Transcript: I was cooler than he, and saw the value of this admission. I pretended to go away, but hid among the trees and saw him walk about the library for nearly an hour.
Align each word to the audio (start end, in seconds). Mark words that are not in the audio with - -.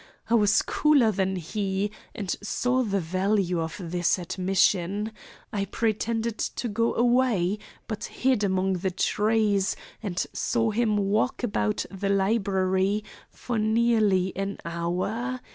I 0.31 0.33
was 0.33 0.63
cooler 0.63 1.11
than 1.11 1.35
he, 1.35 1.91
and 2.15 2.35
saw 2.41 2.81
the 2.81 2.99
value 2.99 3.61
of 3.61 3.79
this 3.79 4.17
admission. 4.17 5.11
I 5.53 5.65
pretended 5.65 6.39
to 6.39 6.67
go 6.67 6.95
away, 6.95 7.59
but 7.87 8.05
hid 8.05 8.43
among 8.43 8.79
the 8.79 8.89
trees 8.89 9.75
and 10.01 10.25
saw 10.33 10.71
him 10.71 10.97
walk 10.97 11.43
about 11.43 11.85
the 11.91 12.09
library 12.09 13.03
for 13.29 13.59
nearly 13.59 14.35
an 14.35 14.57
hour. 14.65 15.39